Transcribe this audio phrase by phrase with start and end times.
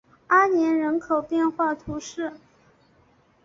[0.29, 2.33] 阿年人口变化图示